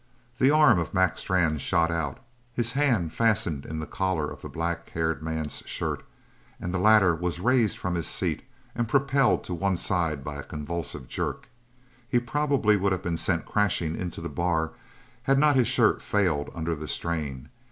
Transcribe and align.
The 0.39 0.49
arm 0.49 0.79
of 0.79 0.95
Mac 0.95 1.15
Strann 1.19 1.59
shot 1.59 1.91
out; 1.91 2.17
his 2.55 2.71
hand 2.71 3.13
fastened 3.13 3.67
in 3.67 3.77
the 3.79 3.85
collar 3.85 4.27
of 4.31 4.41
the 4.41 4.49
black 4.49 4.89
haired 4.89 5.21
man's 5.21 5.61
shirt, 5.67 6.03
and 6.59 6.73
the 6.73 6.79
latter 6.79 7.13
was 7.13 7.39
raised 7.39 7.77
from 7.77 7.93
his 7.93 8.07
seat 8.07 8.41
and 8.73 8.89
propelled 8.89 9.43
to 9.43 9.53
one 9.53 9.77
side 9.77 10.23
by 10.23 10.37
a 10.37 10.43
convulsive 10.43 11.07
jerk. 11.07 11.49
He 12.09 12.19
probably 12.19 12.77
would 12.77 12.93
have 12.93 13.03
been 13.03 13.15
sent 13.15 13.45
crashing 13.45 13.95
into 13.95 14.21
the 14.21 14.27
bar 14.27 14.71
had 15.21 15.37
not 15.37 15.55
his 15.55 15.67
shirt 15.67 16.01
failed 16.01 16.49
under 16.55 16.73
the 16.73 16.87
strain. 16.87 17.49